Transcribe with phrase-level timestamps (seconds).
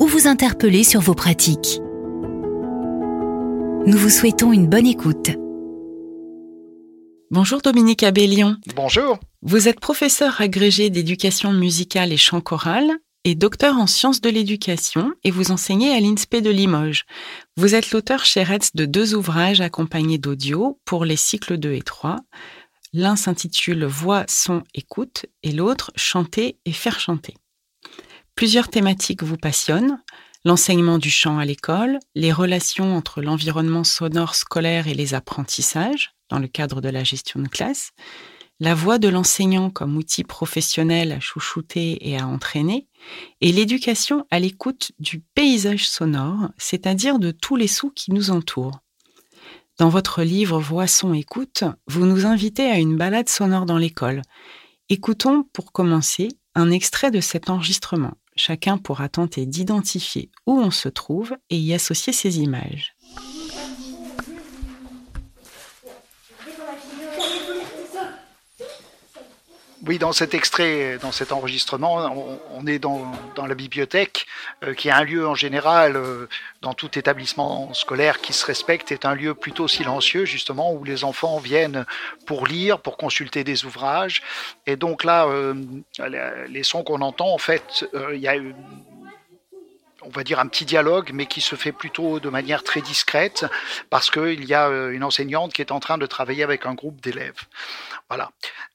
[0.00, 1.78] ou vous interpeller sur vos pratiques.
[3.86, 5.30] Nous vous souhaitons une bonne écoute.
[7.30, 8.56] Bonjour Dominique Abellion.
[8.74, 9.18] Bonjour.
[9.42, 12.90] Vous êtes professeur agrégé d'éducation musicale et chant choral
[13.24, 17.04] et docteur en sciences de l'éducation et vous enseignez à l'INSPE de Limoges.
[17.58, 21.82] Vous êtes l'auteur chez Retz de deux ouvrages accompagnés d'audio pour les cycles 2 et
[21.82, 22.16] 3.
[22.94, 27.34] L'un s'intitule Voix, son, écoute et l'autre Chanter et faire chanter.
[28.40, 30.02] Plusieurs thématiques vous passionnent,
[30.46, 36.38] l'enseignement du chant à l'école, les relations entre l'environnement sonore scolaire et les apprentissages dans
[36.38, 37.90] le cadre de la gestion de classe,
[38.58, 42.88] la voix de l'enseignant comme outil professionnel à chouchouter et à entraîner,
[43.42, 48.80] et l'éducation à l'écoute du paysage sonore, c'est-à-dire de tous les sons qui nous entourent.
[49.76, 54.22] Dans votre livre Voix, son, écoute, vous nous invitez à une balade sonore dans l'école.
[54.88, 58.14] Écoutons, pour commencer, un extrait de cet enregistrement.
[58.36, 62.94] Chacun pourra tenter d'identifier où on se trouve et y associer ses images.
[69.86, 73.10] Oui, dans cet extrait, dans cet enregistrement, on, est dans,
[73.46, 74.26] la bibliothèque,
[74.62, 76.28] euh, qui est un lieu en général, euh,
[76.60, 81.02] dans tout établissement scolaire qui se respecte, est un lieu plutôt silencieux, justement, où les
[81.02, 81.86] enfants viennent
[82.26, 84.22] pour lire, pour consulter des ouvrages.
[84.66, 85.54] Et donc là, euh,
[86.48, 88.34] les sons qu'on entend, en fait, il y a
[90.10, 93.46] on va dire un petit dialogue, mais qui se fait plutôt de manière très discrète,
[93.90, 97.00] parce qu'il y a une enseignante qui est en train de travailler avec un groupe
[97.00, 97.40] d'élèves.
[98.08, 98.30] Voilà.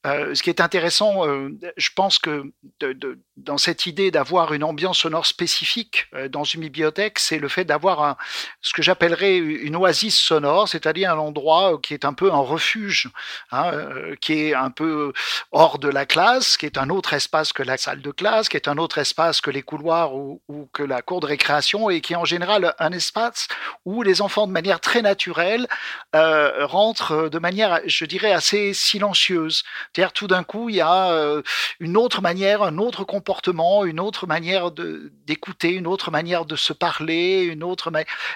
[0.06, 2.44] Euh, ce qui est intéressant, euh, je pense que
[3.36, 7.66] dans cette idée d'avoir une ambiance sonore spécifique euh, dans une bibliothèque, c'est le fait
[7.66, 8.18] d'avoir
[8.62, 13.10] ce que j'appellerais une oasis sonore, c'est-à-dire un endroit qui est un peu un refuge,
[13.52, 13.74] hein,
[14.22, 15.12] qui est un peu
[15.52, 18.56] hors de la classe, qui est un autre espace que la salle de classe, qui
[18.56, 22.02] est un autre espace que les couloirs ou, ou que la cour de récréation, et
[22.02, 23.48] qui est en général un espace
[23.86, 25.68] où les enfants, de manière très naturelle,
[26.14, 29.16] rentrent de manière, je dirais, assez silencieuse
[29.94, 31.42] c'est-à-dire tout d'un coup, il y a euh,
[31.80, 36.74] une autre manière, un autre comportement, une autre manière d'écouter, une autre manière de se
[36.74, 37.92] parler, une autre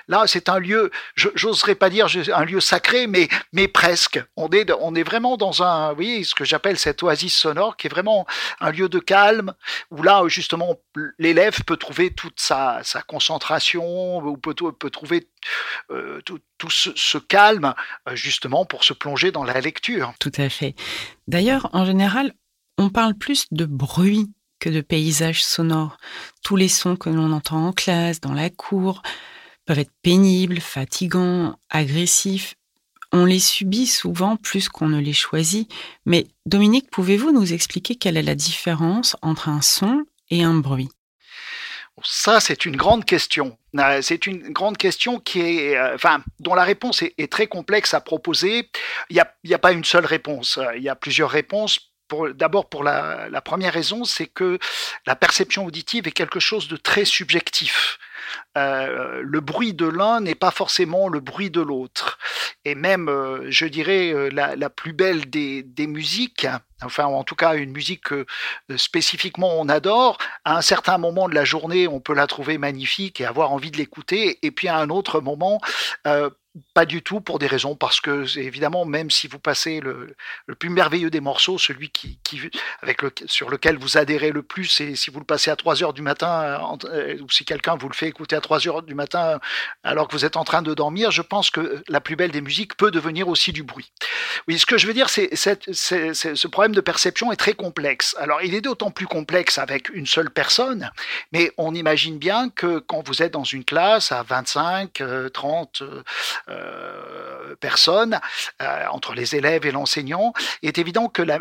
[0.08, 4.24] Là, c'est un lieu, j'oserais pas dire un lieu sacré, mais, mais presque.
[4.36, 7.88] On est, on est vraiment dans un, oui, ce que j'appelle cette oasis sonore, qui
[7.88, 8.26] est vraiment
[8.60, 9.54] un lieu de calme,
[9.92, 10.78] où là, justement,
[11.18, 15.28] l'élève peut trouver toute sa, sa concentration, ou peut, peut trouver
[15.92, 17.74] euh, tout, ce, calme
[18.08, 20.14] euh, justement pour se plonger dans la lecture.
[20.20, 20.76] Tout à fait.
[21.28, 22.34] D'ailleurs, en général,
[22.78, 25.98] on parle plus de bruit que de paysage sonore.
[26.44, 29.02] Tous les sons que l'on entend en classe, dans la cour,
[29.66, 32.56] peuvent être pénibles, fatigants, agressifs.
[33.12, 35.72] On les subit souvent plus qu'on ne les choisit.
[36.06, 40.90] Mais Dominique, pouvez-vous nous expliquer quelle est la différence entre un son et un bruit?
[42.04, 43.58] Ça, c'est une grande question.
[43.78, 47.94] Euh, c'est une grande question qui est, euh, enfin, dont la réponse est, très complexe
[47.94, 48.70] à proposer.
[49.10, 50.60] Il n'y a, pas une seule réponse.
[50.76, 51.92] Il y a plusieurs réponses.
[52.34, 54.58] D'abord, pour la, première raison, c'est que
[55.06, 58.00] la perception auditive est quelque chose de très subjectif.
[58.60, 62.20] Euh, le bruit de l'un n'est pas forcément le bruit de l'autre.
[62.66, 66.46] Et même, euh, je dirais, euh, la, plus belle des, musiques,
[66.84, 68.26] enfin en tout cas une musique que
[68.76, 73.22] spécifiquement on adore, à un certain moment de la journée, on peut la trouver magnifique
[73.22, 75.60] et avoir envie de l'écouter, et puis à un autre moment,
[76.74, 80.16] pas du tout pour des raisons parce que évidemment même si vous passez le,
[80.58, 82.20] plus merveilleux des morceaux, celui qui,
[82.82, 85.84] avec le, sur lequel vous adhérez le plus, et si vous le passez à 3
[85.84, 86.60] heures du matin
[87.22, 89.40] ou si quelqu'un vous le fait écouter à 3 heures du matin
[89.84, 92.42] alors que vous êtes en train de dormir, je pense que la plus belle des
[92.42, 93.92] musiques peut devenir aussi du bruit.
[94.48, 98.16] Oui, ce que je veux dire, c'est ce problème de perception est très complexe.
[98.20, 100.92] Alors, il est d'autant plus complexe avec une seule personne,
[101.32, 105.04] mais on imagine bien que quand vous êtes dans une classe à 25,
[105.34, 106.04] 30 euh,
[106.49, 106.49] euh,
[107.60, 108.20] personnes,
[108.62, 111.40] euh, entre les élèves et l'enseignant, il est évident que la,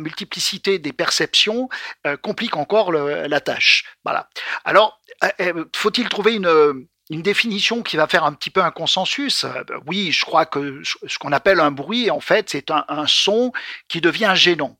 [0.00, 1.68] multiplicité des perceptions
[2.04, 3.84] euh, complique encore la tâche.
[4.04, 4.28] Voilà.
[4.64, 9.46] Alors, euh, euh, faut-il trouver une, définition qui va faire un petit peu un consensus?
[9.86, 13.52] Oui, je crois que ce qu'on appelle un bruit, en fait, c'est un, son
[13.88, 14.76] qui devient gênant.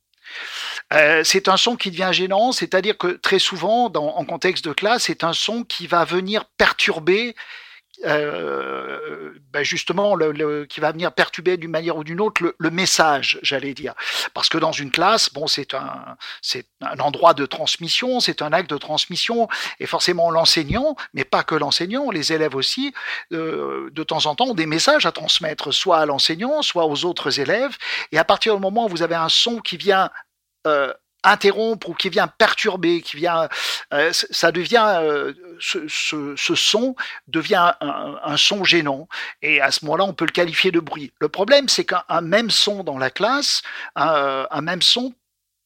[0.92, 5.04] Euh, c'est un son qui devient gênant, c'est-à-dire que très souvent, en contexte de classe,
[5.04, 7.34] c'est un son qui va venir perturber
[8.06, 10.16] euh, ben justement
[10.68, 13.94] qui va venir perturber d'une manière ou d'une autre le, message, j'allais dire.
[14.34, 16.16] Parce que dans une classe, bon, c'est un,
[16.80, 19.48] un endroit de transmission, c'est un acte de transmission,
[19.80, 22.94] et forcément l'enseignant, mais pas que l'enseignant, les élèves aussi,
[23.32, 27.04] euh, de temps en temps ont des messages à transmettre, soit à l'enseignant, soit aux
[27.04, 27.76] autres élèves.
[28.12, 30.10] Et à partir du moment où vous avez un son qui vient
[30.66, 30.92] euh,
[31.30, 33.48] interrompre ou qui vient perturber, qui vient,
[33.92, 36.94] euh, ça devient, euh, ce, son
[37.26, 39.08] devient un, son gênant.
[39.42, 41.12] Et à ce moment-là, on peut le qualifier de bruit.
[41.20, 43.62] Le problème, c'est qu'un même son dans la classe,
[43.94, 45.14] un même son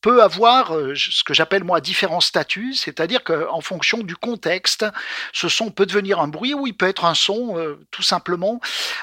[0.03, 4.85] peut avoir euh, ce que j'appelle moi différents statuts, c'est-à-dire qu'en fonction du contexte,
[5.33, 8.61] ce son peut devenir un bruit ou il peut être un son euh, tout simplement.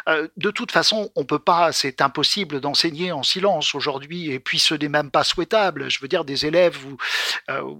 [0.09, 4.59] Euh, de toute façon, on peut pas, c'est impossible d'enseigner en silence aujourd'hui et puis
[4.59, 5.89] ce n'est même pas souhaitable.
[5.89, 6.97] Je veux dire des élèves ou,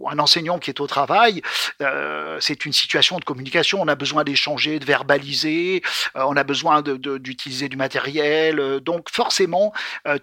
[0.08, 1.42] un enseignant qui est au travail,
[2.40, 3.82] c'est une situation de communication.
[3.82, 5.84] On a besoin d'échanger, de verbaliser,
[6.16, 8.80] on a besoin d'utiliser du matériel.
[8.80, 9.74] donc forcément,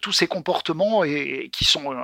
[0.01, 1.95] tous ces comportements et, qui sont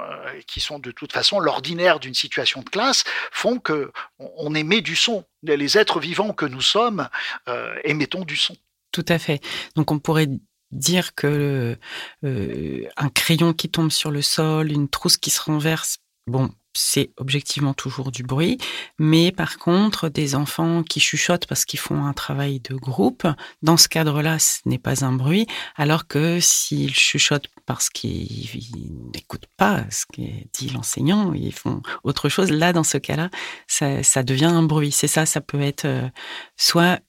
[0.47, 4.97] qui sont de toute façon l'ordinaire d'une situation de classe font que on émet du
[4.97, 5.25] son.
[5.43, 7.09] Les êtres vivants que nous sommes
[7.49, 8.57] euh, émettons du son.
[8.93, 9.41] Tout à fait.
[9.77, 10.29] Donc on pourrait
[10.71, 11.79] dire que
[12.25, 17.11] euh, un crayon qui tombe sur le sol, une trousse qui se renverse, bon, c'est
[17.19, 18.59] objectivement toujours du bruit,
[18.99, 23.27] mais par contre, des enfants qui chuchotent parce qu'ils font un travail de groupe,
[23.63, 25.47] dans ce cadre-là, ce n'est pas un bruit,
[25.77, 30.23] alors que s'ils chuchotent parce qu'ils n'écoutent pas ce que
[30.53, 33.31] dit l'enseignant, ils font autre chose, là, dans ce cas-là,
[33.67, 34.93] ça, devient un bruit.
[34.93, 36.09] C'est ça, ça peut être euh,
[36.57, 37.01] soit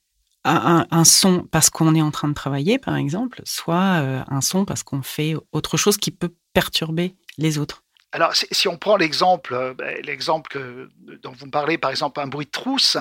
[0.44, 4.64] un, son parce qu'on est en train de travailler, par exemple, soit euh, un son
[4.64, 7.83] parce qu'on fait autre chose qui peut perturber les autres.
[8.14, 10.56] Alors, si on prend l'exemple, euh, ben, l'exemple
[11.24, 12.96] dont vous me parlez, par exemple, un bruit de trousse,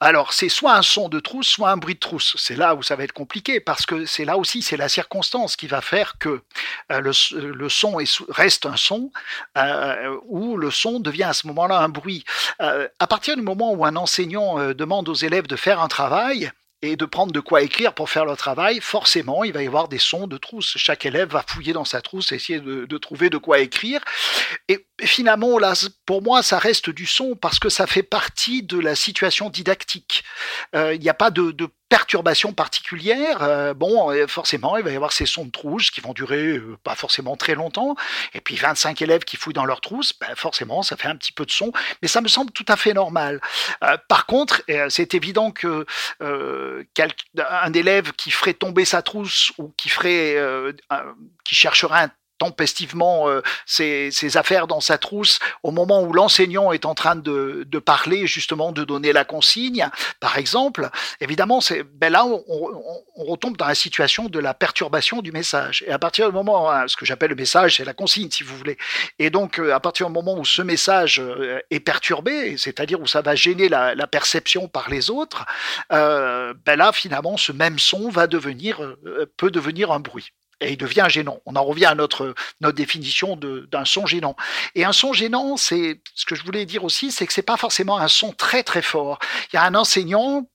[0.00, 2.34] alors c'est soit un son de trousse, soit un bruit de trousse.
[2.36, 5.54] C'est là où ça va être compliqué, parce que c'est là aussi, c'est la circonstance
[5.54, 6.42] qui va faire que
[6.90, 7.98] euh, le, son
[8.30, 9.12] reste un son,
[9.56, 12.24] euh, ou le son devient à ce moment-là un bruit.
[12.58, 16.50] à partir du moment où un enseignant demande aux élèves de faire un travail,
[16.82, 19.88] et de prendre de quoi écrire pour faire le travail, forcément, il va y avoir
[19.88, 20.74] des sons de trousse.
[20.76, 24.00] Chaque élève va fouiller dans sa trousse, essayer de, trouver de quoi écrire.
[24.68, 25.72] Et finalement, là,
[26.06, 30.24] pour moi, ça reste du son parce que ça fait partie de la situation didactique.
[30.74, 31.52] Euh, il n'y a pas de
[31.88, 36.00] perturbation particulière, euh, bon, euh, forcément, il va y avoir ces sons de trousse qui
[36.00, 37.96] vont durer pas forcément très longtemps,
[38.34, 41.32] et puis 25 élèves qui fouillent dans leur trousse, ben forcément, ça fait un petit
[41.32, 43.40] peu de son, mais ça me semble tout à fait normal.
[44.08, 45.86] par contre, c'est évident que
[46.20, 50.36] un élève qui ferait tomber sa trousse ou qui ferait,
[51.44, 56.84] qui chercherait un tempestivement euh, ses, affaires dans sa trousse au moment où l'enseignant est
[56.84, 59.88] en train de, parler, justement de donner la consigne,
[60.20, 60.90] par exemple,
[61.20, 65.84] évidemment, c'est ben là on, retombe dans la situation de la perturbation du message.
[65.86, 68.42] Et à partir du moment, hein, ce que j'appelle le message, c'est la consigne, si
[68.42, 68.78] vous voulez.
[69.18, 73.06] Et donc, euh, à partir du moment où ce message euh, est perturbé, c'est-à-dire où
[73.06, 75.44] ça va gêner la, perception par les autres,
[75.90, 78.80] ben là, finalement, ce même son va devenir,
[79.36, 81.40] peut devenir un bruit et il devient gênant.
[81.46, 84.36] On en revient à notre, notre définition d'un son gênant.
[84.74, 87.56] Et un son gênant, c'est ce que je voulais dire aussi, c'est que c'est pas
[87.56, 89.18] forcément un son très très fort.
[89.52, 90.48] Il y a un enseignant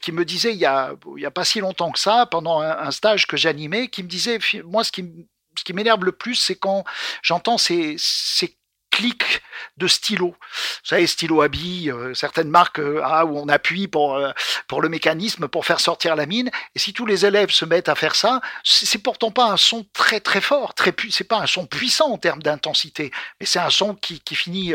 [0.00, 2.60] qui me disait il y a, il y a pas si longtemps que ça, pendant
[2.60, 5.04] un, stage que j'animais, qui me disait moi ce qui
[5.58, 6.82] ce qui m'énerve le plus, c'est quand
[7.22, 8.56] j'entends ces, ces
[8.92, 9.42] clic
[9.78, 10.28] de stylo.
[10.28, 10.34] Vous
[10.84, 14.30] savez, stylo à billes, euh, certaines marques euh, ah, où on appuie pour, euh,
[14.68, 16.50] pour le mécanisme pour faire sortir la mine.
[16.76, 19.86] Et si tous les élèves se mettent à faire ça, c'est pourtant pas un son
[19.94, 23.70] très très fort, très c'est pas un son puissant en termes d'intensité, mais c'est un
[23.70, 24.74] son qui, qui finit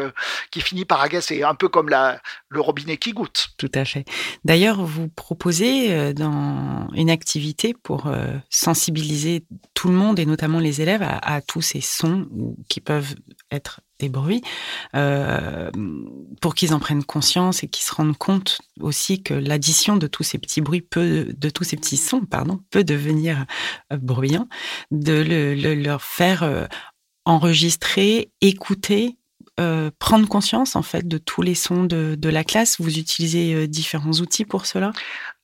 [0.49, 2.19] qui finit par agacer, un peu comme la,
[2.49, 3.49] le robinet qui goûte.
[3.57, 4.03] Tout à fait.
[4.43, 8.11] D'ailleurs, vous proposez dans une activité pour
[8.49, 9.43] sensibiliser
[9.77, 12.27] tout le monde et notamment les élèves à, tous ces sons
[12.67, 13.13] qui peuvent
[13.51, 14.41] être des bruits,
[14.95, 15.69] euh,
[16.41, 20.23] pour qu'ils en prennent conscience et qu'ils se rendent compte aussi que l'addition de tous
[20.23, 23.45] ces petits bruits peut, de tous ces petits sons, pardon, peut devenir
[23.93, 24.49] euh, bruyant,
[24.89, 26.65] de le, leur faire euh,
[27.25, 29.17] enregistrer, écouter,
[29.99, 32.79] prendre conscience en fait de tous les sons de la classe.
[32.79, 34.91] Vous utilisez différents outils pour cela?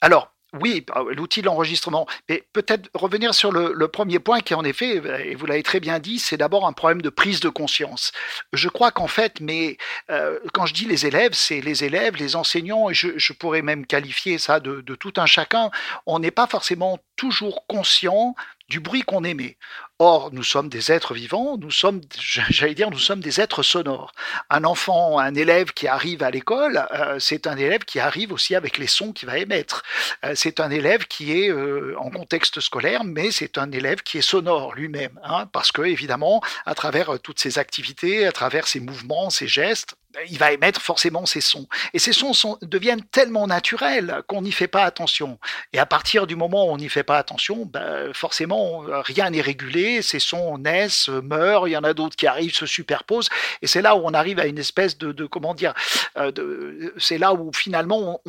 [0.02, 2.08] Alors, oui, ah, l'outil de l'enregistrement.
[2.30, 6.00] Mais peut-être revenir sur le, premier point qui, en effet, et vous l'avez très bien
[6.00, 8.12] dit, c'est d'abord un problème de prise de conscience.
[8.54, 9.78] Je crois qu'en fait, mais
[10.10, 13.86] euh, quand je dis les élèves, c'est les élèves, les enseignants, et je, pourrais même
[13.86, 15.72] qualifier ça de, de tout un chacun.
[16.06, 18.36] On n'est pas forcément toujours conscient
[18.70, 19.58] du bruit qu'on émet.
[20.00, 22.02] Or, nous sommes des êtres vivants, nous sommes,
[22.50, 24.12] j'allais dire, nous sommes des êtres sonores.
[24.50, 28.56] Un enfant, un élève qui arrive à l'école, euh, c'est un élève qui arrive aussi
[28.56, 29.84] avec les sons qu'il va émettre.
[30.26, 34.18] Euh, c'est un élève qui est euh, en contexte scolaire, mais c'est un élève qui
[34.18, 38.80] est sonore lui-même, hein, parce que évidemment, à travers toutes ses activités, à travers ses
[38.80, 39.96] mouvements, ses gestes,
[40.30, 41.68] il va émettre forcément ces sons.
[41.94, 45.40] Et ces sons deviennent tellement naturels qu'on n'y fait pas attention.
[45.74, 49.42] Et à partir du moment où on n'y fait pas attention, ben, forcément, rien n'est
[49.42, 53.30] régulé, ces sons naissent, meurent, il y en a d'autres qui arrivent, se superposent.
[53.62, 55.74] Et c'est là où on arrive à une espèce de, comment dire,
[56.18, 58.22] euh, c'est là où finalement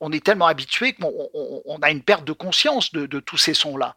[0.00, 3.96] on, est tellement habitué qu'on a une perte de conscience de, tous ces sons-là.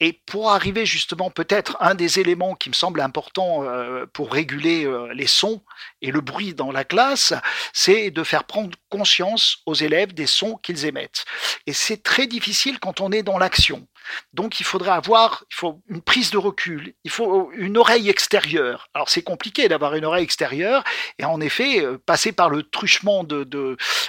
[0.00, 4.84] Et pour arriver justement peut-être un des éléments qui me semble important euh, pour réguler
[4.84, 5.62] euh, les sons
[6.00, 7.34] et le bruit dans la classe,
[7.72, 11.24] c'est de faire prendre conscience aux élèves des sons qu'ils émettent.
[11.66, 13.86] Et c'est très difficile quand on est dans l'action.
[14.32, 18.88] Donc il faudrait avoir il faut une prise de recul, il faut une oreille extérieure.
[18.94, 20.84] Alors c'est compliqué d'avoir une oreille extérieure
[21.18, 23.46] et en effet euh, passer par le truchement de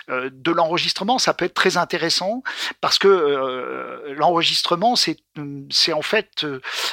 [0.10, 2.44] euh, de l'enregistrement, ça peut être très intéressant
[2.82, 5.18] parce que euh, l'enregistrement c'est
[5.70, 6.46] c'est en fait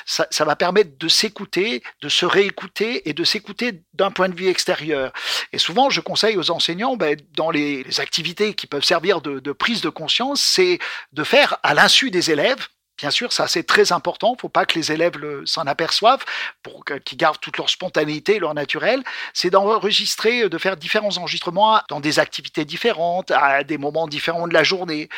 [0.07, 4.35] ça, ça va permettre de s'écouter, de se réécouter et de s'écouter d'un point de
[4.35, 5.12] vue extérieur.
[5.52, 9.40] Et souvent je conseille aux enseignants ben, dans les, les, activités qui peuvent servir de,
[9.40, 10.78] de prise de conscience, c'est
[11.12, 12.69] de faire à l'insu des élèves
[13.00, 14.35] Bien sûr, ça c'est très important.
[14.37, 15.14] Il faut pas que les élèves
[15.47, 16.23] s'en aperçoivent
[16.62, 19.02] pour qu'ils gardent toute leur spontanéité, leur naturel.
[19.33, 24.52] C'est d'enregistrer, de faire différents enregistrements dans des activités différentes, à des moments différents de
[24.52, 25.09] la journée.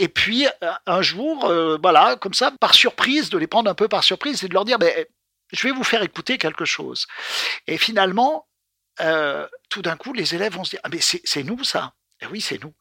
[0.00, 3.74] Et puis euh, un jour, euh, voilà, comme ça, par surprise, de les prendre un
[3.74, 4.92] peu par surprise et de leur dire, ben,
[5.52, 7.06] je vais vous faire écouter quelque chose.
[7.68, 8.48] Et finalement,
[9.00, 11.92] euh, tout d'un coup, les élèves vont se dire, ah, mais c'est nous ça.
[12.20, 12.74] Et oui, c'est nous.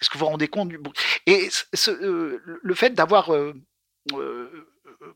[0.00, 0.80] Est-ce que vous vous rendez compte du
[1.26, 1.48] Et
[1.86, 3.30] le fait d'avoir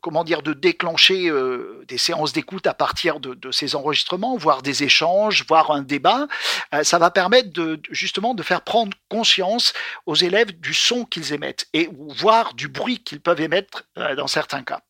[0.01, 4.83] comment dire, de déclencher euh, des séances d'écoute à partir de, ces enregistrements, voire des
[4.83, 6.27] échanges, voire un débat,
[6.73, 9.73] euh, ça va permettre de, justement de faire prendre conscience
[10.05, 14.63] aux élèves du son qu'ils émettent et voire du bruit qu'ils peuvent émettre dans certains
[14.63, 14.81] cas.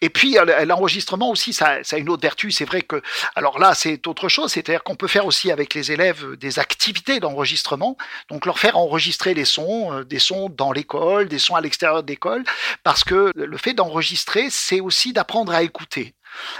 [0.00, 0.36] Et puis
[0.66, 2.50] l'enregistrement aussi, ça, a une autre vertu.
[2.50, 3.02] C'est vrai que,
[3.34, 4.52] alors là, c'est autre chose.
[4.52, 7.96] C'est-à-dire qu'on peut faire aussi avec les élèves des activités d'enregistrement.
[8.30, 12.02] Donc leur faire enregistrer les sons, euh, des sons dans l'école, des sons à l'extérieur
[12.02, 12.44] de l'école,
[12.82, 16.14] parce que le fait d'enregistrer, c'est aussi d'apprendre à écouter.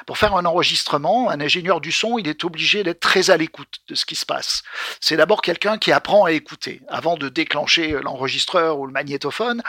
[0.06, 3.78] Pour faire un enregistrement, un ingénieur du son, il est obligé d'être très à l'écoute
[3.88, 4.62] de ce qui se passe.
[5.00, 6.82] C'est d'abord quelqu'un qui apprend à écouter.
[6.88, 9.62] Avant de déclencher euh, l'enregistreur ou le magnétophone,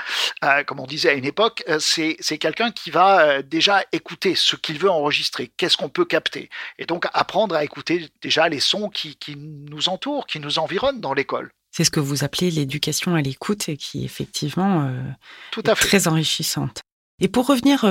[0.44, 4.56] euh, comme on disait à une époque, euh, c'est quelqu'un qui va déjà écouter ce
[4.56, 6.50] qu'il veut enregistrer, qu'est-ce qu'on peut capter.
[6.78, 11.14] Et donc apprendre à écouter déjà les sons qui, nous entourent, qui nous environnent dans
[11.14, 11.52] l'école.
[11.72, 14.92] C'est ce que vous appelez l'éducation à l'écoute et qui effectivement
[15.52, 16.82] Tout à est très enrichissante.
[17.20, 17.86] Et pour revenir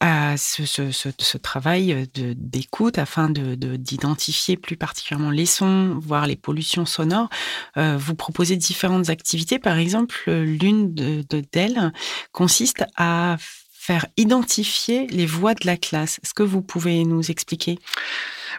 [0.00, 7.28] à ce, travail d'écoute afin de d'identifier plus particulièrement les sons, voire les pollutions sonores.
[7.76, 9.58] Euh, vous proposez différentes activités.
[9.58, 11.92] Par exemple, l'une d'elles de,
[12.32, 13.36] consiste à
[13.70, 16.18] faire identifier les voix de la classe.
[16.22, 17.78] Est-ce que vous pouvez nous expliquer?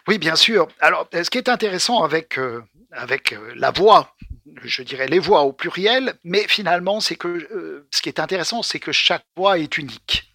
[0.07, 0.67] Oui, bien sûr.
[0.79, 4.15] Alors, ce qui est intéressant avec, euh, avec euh, la voix,
[4.63, 8.79] je dirais les voix au pluriel, mais finalement, c'est que ce qui est intéressant, c'est
[8.79, 10.26] que chaque voix est unique.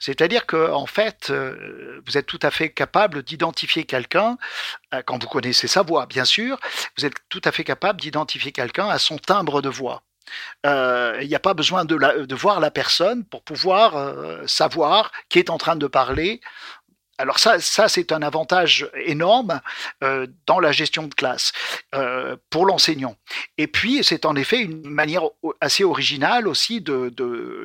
[0.00, 4.38] C'est-à-dire que en fait, euh, vous êtes tout à fait capable d'identifier quelqu'un
[4.94, 6.58] euh, quand vous connaissez sa voix, bien sûr.
[6.96, 10.02] Vous êtes tout à fait capable d'identifier quelqu'un à son timbre de voix.
[10.66, 13.94] Euh, il n'y a pas besoin de, de, voir la personne pour pouvoir
[14.46, 16.42] savoir qui est en train de parler
[17.18, 19.60] alors ça, ça c'est un avantage énorme
[20.04, 21.52] euh, dans la gestion de classe
[21.94, 23.16] euh, pour l'enseignant.
[23.58, 25.22] Et puis c'est en effet une manière
[25.60, 27.12] assez originale aussi de,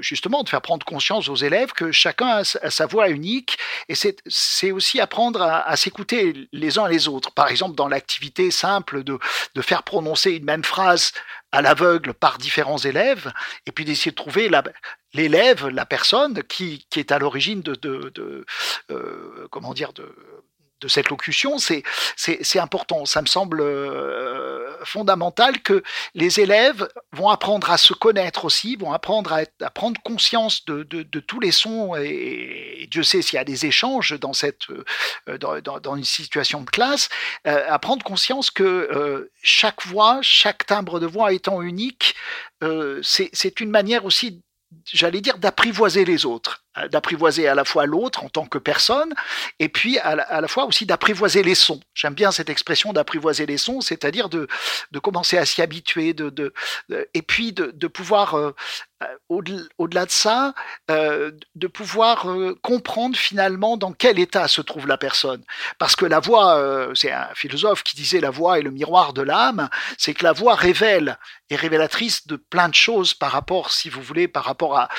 [0.02, 3.58] justement de faire prendre conscience aux élèves que chacun a, sa voix unique
[3.90, 7.32] et c'est aussi apprendre à, s'écouter les uns les autres.
[7.32, 9.20] Par exemple dans l'activité simple de,
[9.62, 11.14] faire prononcer une même phrase
[11.54, 13.32] à l'aveugle par différents élèves,
[13.68, 14.50] et puis d'essayer de trouver
[15.14, 18.46] l'élève, la personne qui, qui est à l'origine de, de, de
[18.92, 20.14] euh, comment dire, de,
[20.84, 23.06] de cette locution, c'est important.
[23.06, 25.82] Ça me semble euh, fondamental que
[26.14, 30.84] les élèves vont apprendre à se connaître aussi, vont apprendre à, prendre conscience de,
[31.20, 31.96] tous les sons.
[31.96, 34.68] Et, Dieu sait s'il y a des échanges dans, cette,
[35.30, 37.08] euh, dans, une situation de classe,
[37.48, 42.16] euh, à prendre conscience que chaque voix, chaque timbre de voix étant unique,
[43.02, 44.42] c'est une manière aussi
[44.86, 46.63] j'allais dire, d'apprivoiser les autres.
[46.90, 49.14] D'apprivoiser à la fois l'autre en tant que personne,
[49.60, 51.80] et puis à la, fois aussi d'apprivoiser les sons.
[51.94, 54.48] J'aime bien cette expression d'apprivoiser les sons, c'est-à-dire de,
[55.02, 56.16] commencer à s'y habituer,
[57.14, 58.56] et puis de, pouvoir euh,
[59.30, 60.54] au-delà de ça,
[60.92, 65.44] euh, de pouvoir euh, comprendre finalement dans quel état se trouve la personne.
[65.80, 69.14] Parce que la voix, euh, c'est un philosophe qui disait la voix est le miroir
[69.14, 71.18] de l'âme, c'est que la voix révèle,
[71.50, 74.90] est révélatrice de plein de choses par rapport, si vous voulez, par rapport à,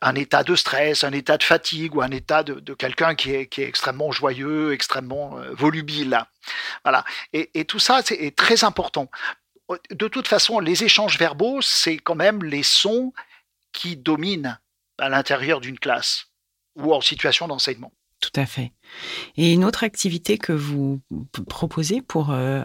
[0.00, 3.58] un état de stress, un état de fatigue ou un état de, quelqu'un qui est,
[3.58, 6.18] est, extrêmement joyeux, extrêmement volubile.
[6.84, 7.04] Voilà.
[7.32, 9.08] Et, tout ça, c'est très important
[9.90, 13.12] de toute façon, les échanges verbaux, c'est quand même les sons
[13.72, 14.58] qui dominent
[14.98, 16.26] à l'intérieur d'une classe
[16.76, 17.92] ou en situation d'enseignement.
[18.20, 18.72] Tout à fait.
[19.36, 21.00] Et une autre activité que vous
[21.48, 22.64] proposez pour euh,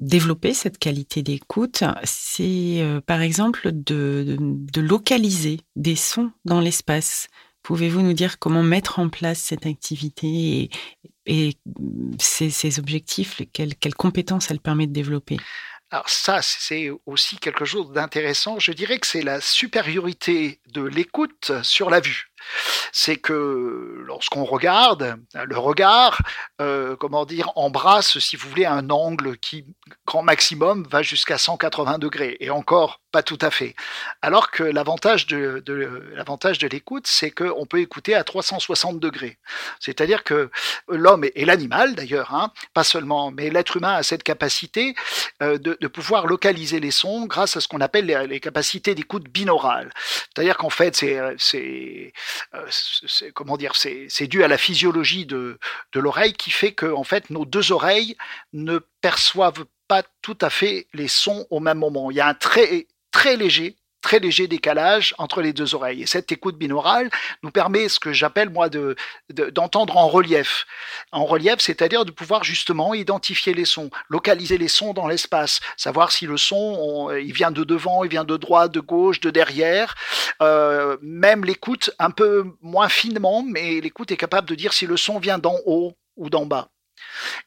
[0.00, 4.36] développer cette qualité d'écoute, c'est euh, par exemple de,
[4.76, 7.28] localiser des sons dans l'espace.
[7.62, 10.70] Pouvez-vous nous dire comment mettre en place cette activité
[11.26, 11.56] et,
[12.18, 15.36] ces, objectifs, quelles, compétences elle permet de développer?
[15.90, 18.58] Alors ça, c'est aussi quelque chose d'intéressant.
[18.58, 22.29] Je dirais que c'est la supériorité de l'écoute sur la vue
[22.92, 26.20] c'est que lorsqu'on regarde, le regard,
[26.60, 29.64] euh, comment dire, embrasse, si vous voulez, un angle qui,
[30.06, 33.74] grand maximum, va jusqu'à 180 degrés, et encore pas tout à fait.
[34.22, 39.38] Alors que l'avantage de, l'écoute, c'est qu'on peut écouter à 360 degrés.
[39.80, 40.50] C'est-à-dire que
[40.88, 44.94] l'homme et, l'animal, d'ailleurs, hein, pas seulement, mais l'être humain a cette capacité
[45.42, 49.28] euh, de, pouvoir localiser les sons grâce à ce qu'on appelle les, les capacités d'écoute
[49.28, 49.90] binaurale.
[50.32, 52.12] C'est-à-dire qu'en fait, c'est
[53.34, 55.58] comment dire, c'est dû à la physiologie de,
[55.92, 58.16] de l'oreille qui fait que en fait nos deux oreilles
[58.52, 62.10] ne perçoivent pas tout à fait les sons au même moment.
[62.10, 66.02] Il y a un très très léger très léger décalage entre les deux oreilles.
[66.02, 67.10] Et cette écoute binaurale
[67.42, 68.96] nous permet ce que j'appelle moi de,
[69.28, 70.66] d'entendre en relief.
[71.12, 76.12] En relief, c'est-à-dire de pouvoir justement identifier les sons, localiser les sons dans l'espace, savoir
[76.12, 79.94] si le son, il vient de devant, il vient de droite, de gauche, de derrière.
[80.42, 84.96] Euh, même l'écoute un peu moins finement, mais l'écoute est capable de dire si le
[84.96, 86.68] son vient d'en haut ou d'en bas.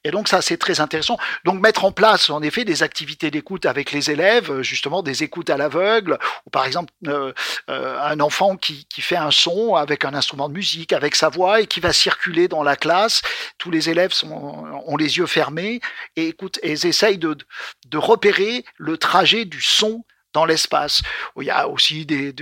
[0.03, 1.18] Et donc ça, c'est très intéressant.
[1.46, 5.24] Donc mettre en place, en effet, des activités d'écoute avec les élèves, euh, justement des
[5.24, 7.34] écoutes à l'aveugle, ou par exemple euh,
[7.69, 11.30] euh, un enfant qui, qui, fait un son avec un instrument de musique, avec sa
[11.30, 13.21] voix, et qui va circuler dans la classe.
[13.58, 15.82] Tous les élèves ont les yeux fermés
[16.15, 17.38] et écoute, et essayent de,
[17.88, 21.02] de repérer le trajet du son dans l'espace.
[21.38, 22.34] Il y a aussi des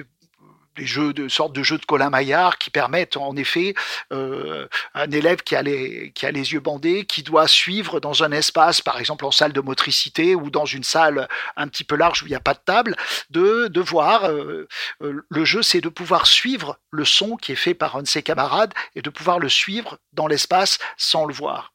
[0.77, 3.73] jeux de sortes de jeux de Colin Maillard qui permettent en effet
[4.11, 8.23] euh, un élève qui a les qui a les yeux bandés qui doit suivre dans
[8.23, 11.95] un espace par exemple en salle de motricité ou dans une salle un petit peu
[11.95, 12.95] large où il n'y a pas de table
[13.29, 14.67] de de voir euh,
[15.01, 18.07] euh, le jeu c'est de pouvoir suivre le son qui est fait par un de
[18.07, 21.73] ses camarades et de pouvoir le suivre dans l'espace sans le voir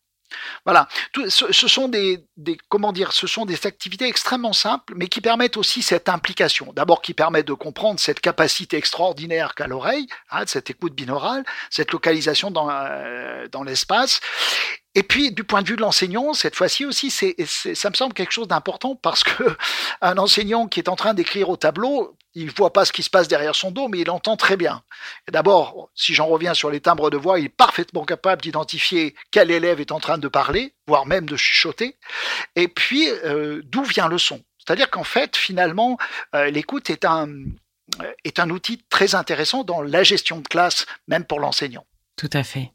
[0.64, 0.88] voilà,
[1.28, 2.24] ce, sont des,
[2.68, 6.72] comment dire, ce sont des activités extrêmement simples, mais qui permettent aussi cette implication.
[6.74, 11.92] D'abord, qui permettent de comprendre cette capacité extraordinaire qu'a l'oreille, hein, cette écoute binaurale, cette
[11.92, 14.20] localisation dans, euh, dans l'espace,
[14.96, 18.14] et puis, du point de vue de l'enseignant, cette fois-ci aussi, c'est, ça me semble
[18.14, 19.44] quelque chose d'important parce que
[20.00, 23.08] un enseignant qui est en train d'écrire au tableau, il voit pas ce qui se
[23.08, 24.82] passe derrière son dos, mais il entend très bien.
[25.32, 29.50] D'abord, si j'en reviens sur les timbres de voix, il est parfaitement capable d'identifier quel
[29.50, 31.96] élève est en train de parler, voire même de chuchoter.
[32.54, 34.44] Et puis, euh, d'où vient le son?
[34.58, 35.96] C'est-à-dire qu'en fait, finalement,
[36.34, 37.26] euh, l'écoute est un,
[38.24, 41.86] est un outil très intéressant dans la gestion de classe, même pour l'enseignant.
[42.16, 42.70] Tout à fait.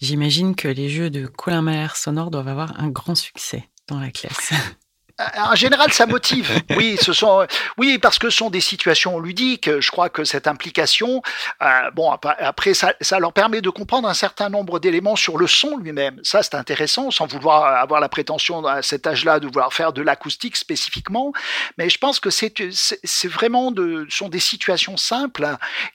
[0.00, 4.10] J'imagine que les jeux de Colin Maher sonore doivent avoir un grand succès dans la
[4.10, 4.52] classe.
[5.20, 6.50] Euh, en général, ça motive.
[6.76, 7.46] Oui, ce sont,
[7.78, 9.70] oui, parce que ce sont des situations ludiques.
[9.80, 11.22] Je crois que cette implication,
[11.62, 15.46] euh, bon, après, ça, ça, leur permet de comprendre un certain nombre d'éléments sur le
[15.46, 16.18] son lui-même.
[16.24, 20.02] Ça, c'est intéressant, sans vouloir avoir la prétention à cet âge-là de vouloir faire de
[20.02, 21.32] l'acoustique spécifiquement.
[21.78, 25.46] Mais je pense que c'est, c'est vraiment de, sont des situations simples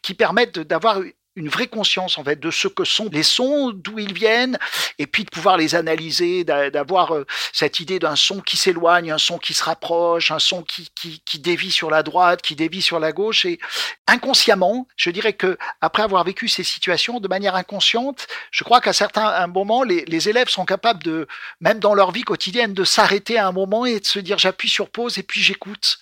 [0.02, 1.00] qui permettent d'avoir
[1.40, 4.60] une vraie conscience en fait de ce que sont les sons, d'où ils viennent,
[4.98, 9.18] et puis de pouvoir les analyser, d'avoir euh, cette idée d'un son qui s'éloigne, un
[9.18, 13.00] son qui se rapproche, un son qui, qui, dévie sur la droite, qui dévie sur
[13.00, 13.60] la gauche, et
[14.08, 18.94] inconsciemment, je dirais que après avoir vécu ces situations de manière inconsciente, je crois qu'à
[18.94, 21.28] certains moments, les, les élèves sont capables de,
[21.62, 24.70] même dans leur vie quotidienne, de s'arrêter à un moment et de se dire j'appuie
[24.70, 26.00] sur pause et puis j'écoute.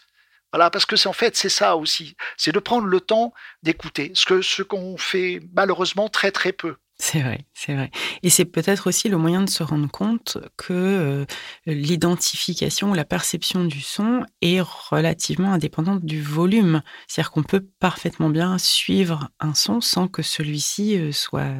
[0.53, 3.33] Voilà, parce que c'est en fait c'est ça aussi, c'est de prendre le temps
[3.63, 6.75] d'écouter, ce que ce qu'on fait malheureusement très très peu.
[6.99, 7.91] C'est vrai, c'est vrai.
[8.23, 11.25] Et c'est peut-être aussi le moyen de se rendre compte que euh,
[11.67, 16.81] l'identification ou la perception du son est relativement indépendante du volume.
[17.07, 21.53] C'est-à-dire qu'on peut parfaitement bien suivre un son sans que celui-ci euh, soit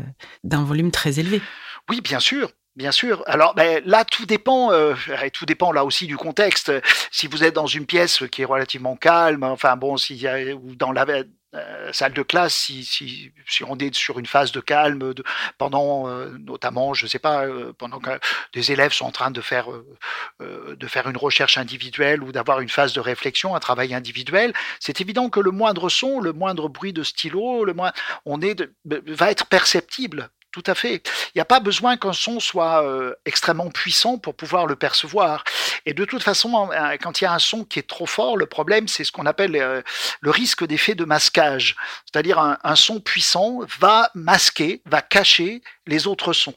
[0.43, 1.39] d'un volume très élevé.
[1.87, 2.51] Oui, bien sûr.
[2.77, 3.23] Bien sûr.
[3.25, 4.93] Alors ben, là, tout dépend, euh,
[5.33, 6.71] tout dépend là aussi du contexte.
[7.09, 10.91] Si vous êtes dans une pièce qui est relativement calme, enfin bon, si ou dans
[10.91, 11.07] la
[11.55, 15.15] euh, salle de classe, si, si, on est sur une phase de calme,
[15.57, 17.45] pendant euh, notamment, je sais pas,
[17.79, 18.11] pendant que
[18.53, 19.69] des élèves sont en train de faire
[20.39, 25.39] une recherche individuelle ou d'avoir une phase de réflexion, un travail individuel, c'est évident que
[25.39, 27.91] le moindre son, le moindre bruit de stylo, le moins,
[28.25, 31.03] on est va être perceptible tout à fait.
[31.27, 35.43] Il n'y a pas besoin qu'un son soit euh, extrêmement puissant pour pouvoir le percevoir.
[35.85, 36.69] Et de toute façon,
[37.01, 39.27] quand il y a un son qui est trop fort, le problème, c'est ce qu'on
[39.27, 39.81] appelle euh,
[40.21, 41.75] le risque d'effet de masquage.
[42.05, 46.55] C'est-à-dire un son puissant va masquer, va cacher les autres sons.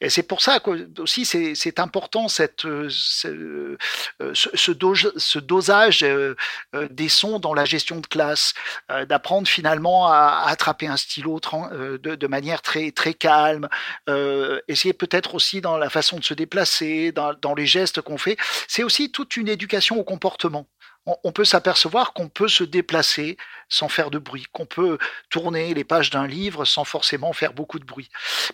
[0.00, 3.76] Et c'est pour ça que aussi c'est important cette, euh, ce, euh,
[4.34, 6.34] ce, dosage euh,
[6.90, 8.54] des sons dans la gestion de classe,
[9.08, 13.68] d'apprendre finalement à, attraper un stylo de, de, manière très très calme,
[14.68, 18.36] essayer peut-être aussi dans la façon de se déplacer, dans les gestes qu'on fait.
[18.68, 20.66] C'est aussi toute une éducation au comportement
[21.06, 23.36] on, peut s'apercevoir qu'on peut se déplacer
[23.68, 24.98] sans faire de bruit, qu'on peut
[25.30, 28.08] tourner les pages d'un livre sans forcément faire beaucoup de bruit.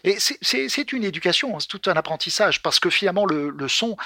[0.05, 3.97] Mais c'est une éducation, c'est tout un apprentissage, parce que finalement le, son,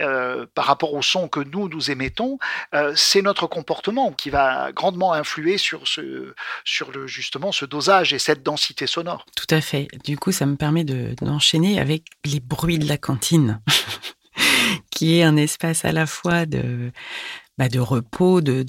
[0.00, 2.38] euh, par rapport au son que nous nous émettons,
[2.74, 6.34] euh, c'est notre comportement qui va grandement influer sur ce,
[6.64, 9.26] sur le justement ce dosage et cette densité sonore.
[9.36, 9.88] Tout à fait.
[10.04, 13.60] Du coup, ça me permet d'enchaîner avec les bruits de la cantine.
[14.90, 16.92] qui est un espace à la fois de,
[17.60, 18.64] bah, de repos, de,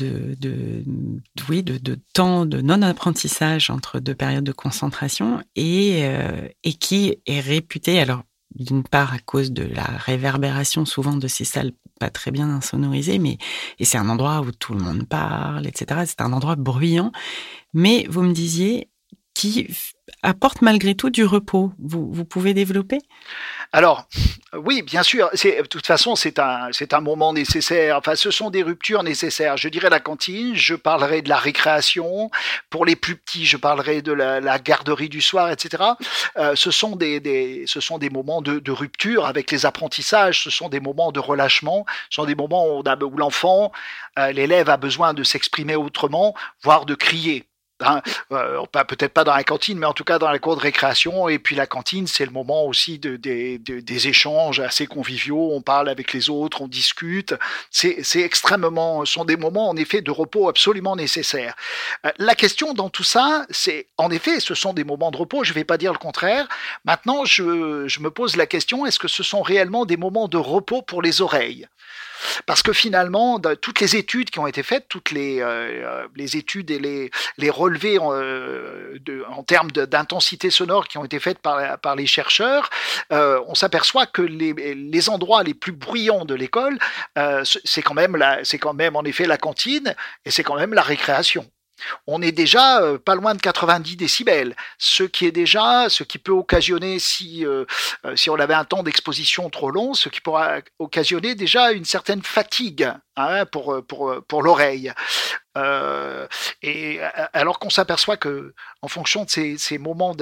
[1.47, 6.45] oui, de, temps de non-apprentissage entre deux périodes de concentration et, euh,
[6.81, 8.23] qui est réputé, alors
[8.53, 13.17] d'une part à cause de la réverbération souvent de ces salles pas très bien insonorisées,
[13.17, 13.37] mais
[13.79, 16.01] et c'est un endroit où tout le monde parle, etc.
[16.05, 17.13] C'est un endroit bruyant,
[17.73, 18.89] mais vous me disiez
[19.33, 19.69] qui
[20.21, 21.71] apporte malgré tout du repos.
[21.79, 22.97] Vous pouvez développer?
[23.73, 24.05] Alors,
[24.53, 25.29] oui, bien sûr.
[25.31, 27.97] De toute façon, c'est un, c'est un moment nécessaire.
[27.97, 29.55] Enfin, ce sont des ruptures nécessaires.
[29.55, 32.29] Je dirais la cantine, je parlerai de la récréation.
[32.69, 35.83] Pour les plus petits, je parlerai de la, garderie du soir, etc.
[36.35, 40.43] Euh, ce, sont des, des, ce sont des moments de, de, rupture avec les apprentissages.
[40.43, 41.85] Ce sont des moments de relâchement.
[42.09, 43.71] Ce sont des moments où, où l'enfant,
[44.19, 47.45] euh, l'élève a besoin de s'exprimer autrement, voire de crier.
[48.31, 51.29] Euh, peut-être pas dans la cantine, mais en tout cas dans la cour de récréation.
[51.29, 55.51] Et puis la cantine, c'est le moment aussi de, des échanges assez conviviaux.
[55.53, 57.33] On parle avec les autres, on discute.
[57.69, 61.55] C'est extrêmement, sont des moments en effet de repos absolument nécessaires.
[62.05, 65.43] Euh, la question dans tout ça, c'est en effet, ce sont des moments de repos.
[65.43, 66.47] Je ne vais pas dire le contraire.
[66.85, 67.43] Maintenant, je
[67.99, 71.21] me pose la question est-ce que ce sont réellement des moments de repos pour les
[71.21, 71.67] oreilles?
[72.45, 76.71] Parce que finalement, toutes les études qui ont été faites, toutes les, euh, les études
[76.71, 76.79] et
[77.37, 78.97] les, relevés en, euh,
[79.47, 82.69] termes d'intensité sonore qui ont été faites par, les chercheurs,
[83.11, 86.77] euh, on s'aperçoit que les, endroits les plus bruyants de l'école,
[87.43, 87.95] c'est quand
[88.43, 91.45] c'est quand même en effet la cantine et c'est quand même la récréation
[92.07, 96.17] on est déjà euh, pas loin de 90 décibels, ce qui est déjà, ce qui
[96.17, 97.65] peut occasionner, si, euh,
[98.05, 101.85] euh, si on avait un temps d'exposition trop long, ce qui pourra occasionner déjà une
[101.85, 104.93] certaine fatigue hein, pour, pour, pour l'oreille.
[105.57, 106.27] Euh,
[106.61, 106.99] et
[107.33, 110.15] alors qu'on s'aperçoit que, en fonction de ces, moments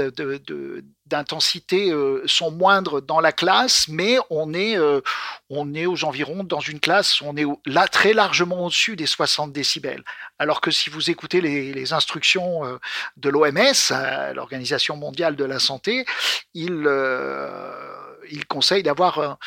[1.05, 5.01] d'intensité, de, euh, sont moindres dans la classe, mais on est, euh,
[5.49, 9.51] on est aux environs dans une classe, on est là très largement au-dessus des 60
[9.53, 10.03] décibels.
[10.39, 12.61] Alors que si vous écoutez les, instructions
[13.17, 16.05] de l'OMS, l'Organisation mondiale de la santé,
[16.53, 16.87] il
[18.31, 19.37] il conseille d'avoir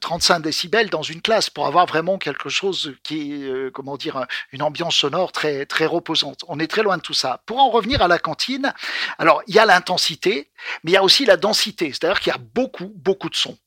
[0.00, 4.62] 35 décibels dans une classe pour avoir vraiment quelque chose qui est, comment dire, une
[4.62, 6.44] ambiance sonore très, très reposante.
[6.48, 7.42] On est très loin de tout ça.
[7.46, 8.72] Pour en revenir à la cantine,
[9.18, 10.50] alors il y a l'intensité,
[10.84, 13.58] mais il y a aussi la densité, c'est-à-dire qu'il y a beaucoup, beaucoup de sons.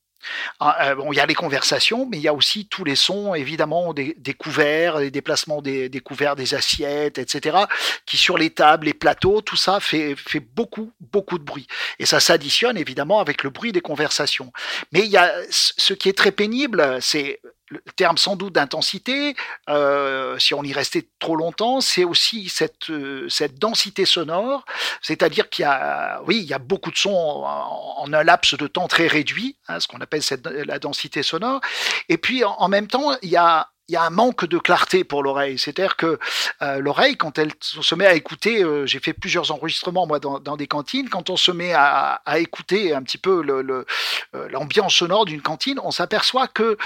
[0.60, 2.96] Ah, euh, bon, il y a les conversations, mais il y a aussi tous les
[2.96, 7.58] sons, évidemment, des, des couverts, les déplacements des, des, couverts, des assiettes, etc.,
[8.06, 11.66] qui sur les tables, les plateaux, tout ça fait, fait beaucoup, beaucoup de bruit.
[11.98, 14.52] Et ça s'additionne, évidemment, avec le bruit des conversations.
[14.92, 19.34] Mais il y a ce qui est très pénible, c'est le terme sans doute d'intensité,
[19.68, 24.64] euh, si on y restait trop longtemps, c'est aussi cette, euh, cette densité sonore,
[25.02, 28.66] c'est-à-dire qu'il y a, oui, il y a beaucoup de sons en, un laps de
[28.68, 31.60] temps très réduit, hein, ce qu'on appelle la densité sonore,
[32.08, 35.04] et puis en, même temps, il y a il y a un manque de clarté
[35.04, 35.58] pour l'oreille.
[35.58, 36.18] C'est-à-dire que
[36.62, 40.56] euh, l'oreille, quand elle se met à écouter, euh, j'ai fait plusieurs enregistrements moi dans,
[40.56, 45.40] des cantines, quand on se met à, écouter un petit peu l'ambiance le, sonore d'une
[45.40, 46.76] cantine, on s'aperçoit que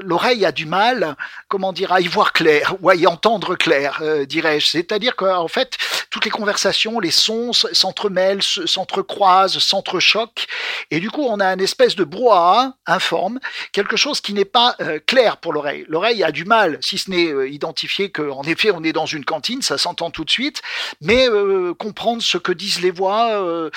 [0.00, 1.16] l'oreille a du mal,
[1.48, 4.66] comment dire, à y voir clair ou à y entendre clair, dirais-je.
[4.66, 5.76] C'est-à-dire qu'en fait,
[6.10, 10.46] toutes les conversations, les sons s'entremêlent, s'entrecroisent, s'entrechoquent,
[10.90, 13.40] et du coup, on a une espèce de brouhaha informe,
[13.72, 15.52] quelque chose qui n'est pas clair pour.
[15.52, 18.92] L'oreille il y a du mal, si ce n'est euh, identifier qu'en effet on est
[18.92, 20.62] dans une cantine, ça s'entend tout de suite,
[21.00, 23.70] mais euh, comprendre ce que disent les voix, euh,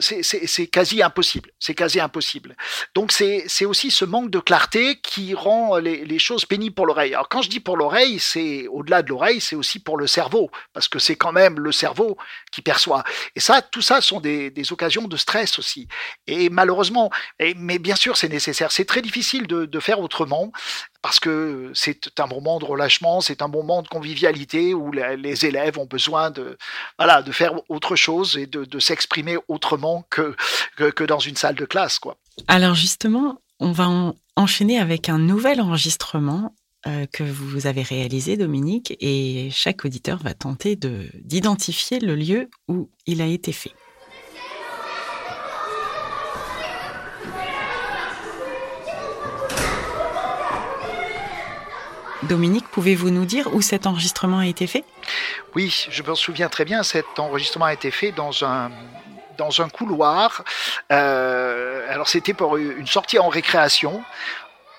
[0.00, 1.50] c'est quasi impossible.
[1.58, 2.56] C'est quasi impossible.
[2.94, 7.14] Donc c'est aussi ce manque de clarté qui rend les, choses pénibles pour l'oreille.
[7.14, 10.50] Alors quand je dis pour l'oreille, c'est au-delà de l'oreille, c'est aussi pour le cerveau,
[10.72, 12.18] parce que c'est quand même le cerveau
[12.50, 13.04] qui perçoit.
[13.36, 15.86] Et ça, tout ça sont des, occasions de stress aussi.
[16.26, 17.10] Et malheureusement,
[17.56, 18.72] mais bien sûr c'est nécessaire.
[18.72, 20.52] C'est très difficile de faire autrement
[21.02, 25.78] parce que c'est un moment de relâchement, c'est un moment de convivialité où les élèves
[25.78, 26.58] ont besoin de,
[26.98, 30.34] voilà, de faire autre chose et de, s'exprimer autrement que,
[30.76, 31.98] que, dans une salle de classe.
[31.98, 32.16] Quoi.
[32.46, 33.88] Alors justement, on va
[34.36, 36.54] enchaîner avec un nouvel enregistrement
[36.86, 42.88] euh, que vous avez réalisé, Dominique, et chaque auditeur va tenter d'identifier le lieu où
[43.06, 43.72] il a été fait.
[52.24, 54.84] Dominique, pouvez-vous nous dire où cet enregistrement a été fait?
[55.54, 60.44] Oui, je me souviens très bien, cet enregistrement a été fait dans un couloir.
[60.90, 64.02] Euh, alors c'était pour une sortie en récréation.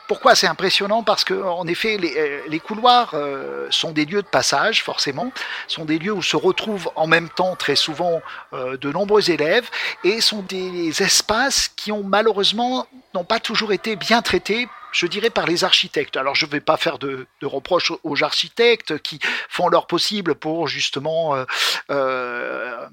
[0.10, 1.04] Pourquoi c'est impressionnant?
[1.04, 1.34] Parce que
[1.68, 5.32] effet, les, euh, couloirs euh, sont des lieux de passage, forcément,
[5.68, 8.22] sont des lieux où se retrouvent en même temps très souvent
[8.52, 9.70] de nombreux élèves,
[10.04, 15.30] et sont des espaces qui ont malheureusement n'ont pas toujours été bien traités je dirais
[15.30, 16.18] par les architectes.
[16.18, 20.68] Alors je ne vais pas faire de, reproches aux architectes qui font leur possible pour
[20.68, 21.46] justement, euh,
[21.90, 22.88] euh,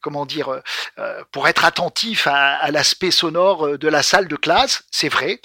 [0.00, 0.60] comment dire,
[0.98, 5.40] euh, pour être attentifs à l'aspect sonore de la salle de classe, c'est vrai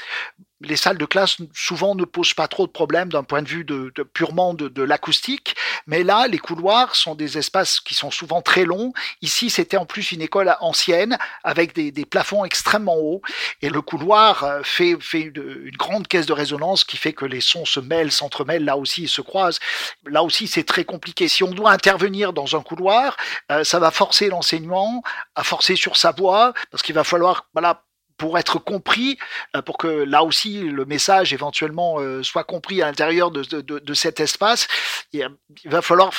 [0.61, 3.63] les salles de classe souvent ne posent pas trop de problèmes d'un point de vue
[3.63, 8.65] de, purement de, l'acoustique, mais là, les couloirs sont des espaces qui sont souvent très
[8.65, 8.93] longs.
[9.21, 13.21] Ici, c'était en plus une école ancienne avec des, plafonds extrêmement hauts,
[13.61, 17.65] et le couloir euh, fait, une, grande caisse de résonance qui fait que les sons
[17.65, 19.59] se mêlent, s'entremêlent, là aussi ils se croisent.
[20.05, 21.27] Là aussi, c'est très compliqué.
[21.27, 23.17] Si on doit intervenir dans un couloir,
[23.51, 25.01] euh, ça va forcer l'enseignant
[25.35, 27.83] à forcer sur sa voix, parce qu'il va falloir voilà,
[28.17, 29.17] pour être compris,
[29.55, 33.93] euh, pour que là aussi le message éventuellement euh, soit compris à l'intérieur de, de,
[33.93, 34.67] cet espace,
[35.13, 35.29] il
[35.65, 36.11] va falloir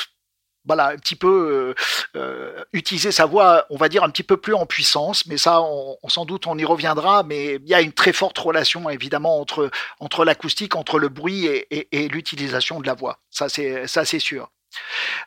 [0.65, 1.73] voilà, un petit peu
[2.15, 5.61] euh, utiliser sa voix, on va dire un petit peu plus en puissance, mais ça,
[6.07, 7.23] sans doute, on y reviendra.
[7.23, 11.45] Mais il y a une très forte relation, évidemment, entre entre l'acoustique, entre le bruit
[11.47, 13.19] et, et, l'utilisation de la voix.
[13.31, 14.51] Ça, c'est sûr.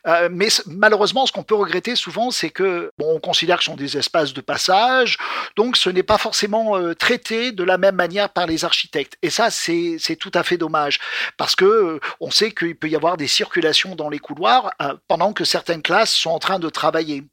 [0.06, 3.76] Euh, mais malheureusement, ce qu'on peut regretter souvent, c'est que on considère que ce sont
[3.76, 5.18] des espaces de passage,
[5.56, 9.16] donc ce n'est pas forcément euh, traité de la même manière par les architectes.
[9.22, 10.98] Et ça, c'est tout à fait dommage,
[11.36, 14.72] parce que euh, on sait qu'il peut y avoir des circulations dans les couloirs
[15.08, 17.24] pendant que certaines classes sont en train de travailler.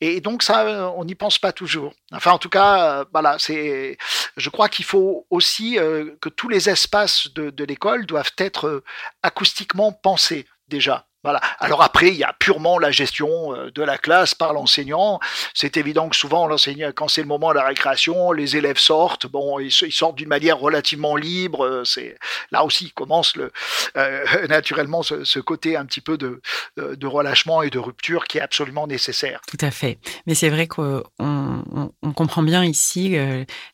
[0.00, 1.92] Et donc ça, on n'y pense pas toujours.
[2.12, 3.96] Enfin, en tout cas, voilà, c'est.
[4.36, 5.76] Je crois qu'il faut aussi
[6.20, 8.82] que tous les espaces de l'école doivent être
[9.22, 11.06] acoustiquement pensés déjà.
[11.24, 11.40] Voilà.
[11.58, 15.18] Alors après, il y a purement la gestion euh, de la classe par l'enseignant.
[15.54, 19.26] C'est évident que souvent, l'enseignant, quand c'est le moment de la récréation, les élèves sortent.
[19.26, 21.66] Bon, ils, sortent d'une manière relativement libre.
[21.66, 22.16] Euh, c'est
[22.52, 23.34] là aussi commence
[23.96, 26.40] euh, naturellement ce, côté un petit peu de,
[26.76, 29.40] de, relâchement et de rupture qui est absolument nécessaire.
[29.48, 29.98] Tout à fait.
[30.26, 33.16] Mais c'est vrai qu'on on, comprend bien ici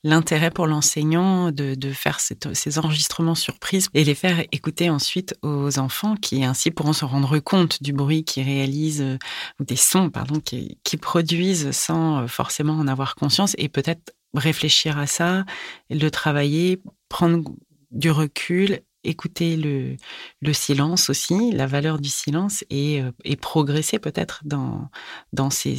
[0.04, 5.78] l'intérêt pour l'enseignant de, de faire ces enregistrements surprises et les faire écouter ensuite aux
[5.78, 9.18] enfants qui ainsi pourront se rendre compte du bruit qu'ils réalisent, euh,
[9.60, 14.98] ou des sons, pardon, qu'ils produisent sans euh, forcément en avoir conscience et peut-être réfléchir
[14.98, 15.44] à ça,
[15.90, 17.44] le travailler, prendre
[17.90, 19.96] du recul, écouter le,
[20.40, 23.10] le silence aussi, la valeur du silence et, euh,
[23.40, 24.88] progresser peut-être dans,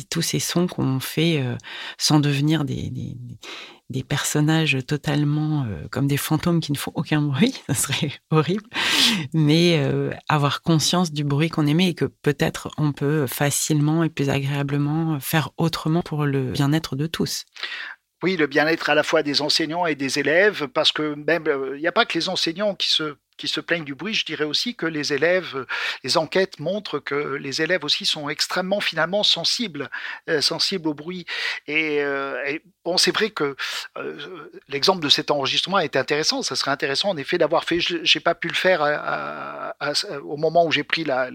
[0.09, 1.43] tous ces sons qu'on fait
[1.97, 3.15] sans devenir des,
[4.01, 8.63] personnages totalement euh, comme des fantômes qui ne font aucun bruit, ça serait horrible,
[9.33, 14.09] mais euh, avoir conscience du bruit qu'on émet et que peut-être on peut facilement et
[14.09, 17.45] plus agréablement faire autrement pour le bien-être de tous.
[18.23, 21.43] Oui, le bien-être à la fois des enseignants et des élèves, parce que même
[21.75, 24.26] il n'y a pas que les enseignants qui se qui se plaignent du bruit, je
[24.26, 25.65] dirais aussi que les élèves,
[26.04, 29.89] les enquêtes montrent que les élèves aussi sont extrêmement finalement sensibles,
[30.30, 31.26] euh, sensibles au bruit.
[31.67, 33.56] Et, euh, bon, c'est vrai que
[33.98, 36.41] euh, l'exemple de cet enregistrement est intéressant.
[36.41, 37.80] Ça serait intéressant en effet d'avoir fait.
[37.80, 38.82] J'ai pas pu le faire
[40.24, 41.30] au moment où j'ai pris la,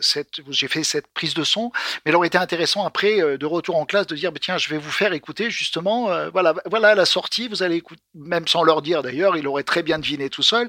[0.00, 1.70] cette, j'ai fait cette prise de son,
[2.04, 4.68] mais il aurait été intéressant après de retour en classe de dire bah, tiens, je
[4.68, 6.30] vais vous faire écouter justement.
[6.30, 7.48] voilà, voilà la sortie.
[7.48, 10.68] Vous allez écouter, même sans leur dire d'ailleurs, il aurait très bien deviné tout seul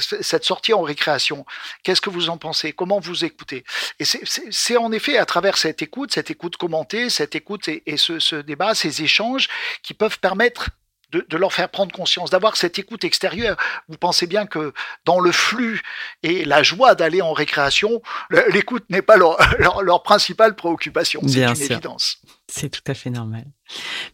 [0.00, 1.44] cette sortie en récréation.
[1.82, 2.72] Qu'est-ce que vous en pensez?
[2.72, 3.64] Comment vous écoutez?
[3.98, 8.40] Et c'est en effet à travers cette écoute, cette écoute commentée, cette écoute et, ce,
[8.40, 9.48] débat, ces échanges
[9.82, 10.70] qui peuvent permettre
[11.12, 13.56] de, leur faire prendre conscience, d'avoir cette écoute extérieure.
[13.88, 14.72] Vous pensez bien que
[15.04, 15.82] dans le flux
[16.22, 18.02] et la joie d'aller en récréation,
[18.48, 19.16] l'écoute n'est pas
[19.58, 21.20] leur, leur, principale préoccupation.
[21.26, 22.20] C'est une évidence.
[22.48, 23.44] C'est tout à fait normal.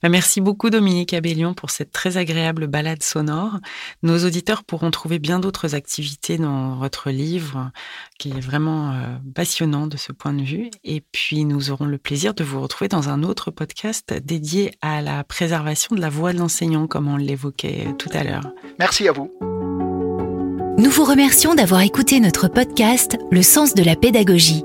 [0.02, 3.58] Bah, merci beaucoup Dominique Abellion pour cette très agréable balade sonore.
[4.02, 7.70] Nos auditeurs pourront trouver bien d'autres activités dans votre livre
[8.18, 10.70] qui est vraiment euh, passionnant de ce point de vue.
[10.82, 15.02] Et puis nous aurons le plaisir de vous retrouver dans un autre podcast dédié à
[15.02, 18.50] la préservation de la voix de l'enseignant comme on l'évoquait tout à l'heure.
[18.78, 19.30] Merci à vous.
[20.78, 24.64] Nous vous remercions d'avoir écouté notre podcast Le sens de la pédagogie.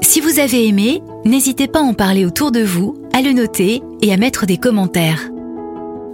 [0.00, 3.82] Si vous avez aimé, n'hésitez pas à en parler autour de vous, à le noter
[4.00, 5.30] et à mettre des commentaires.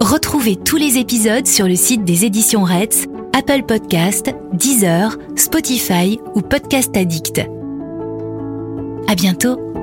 [0.01, 6.41] Retrouvez tous les épisodes sur le site des éditions Retz, Apple Podcast, Deezer, Spotify ou
[6.41, 7.41] Podcast Addict.
[9.07, 9.74] À bientôt!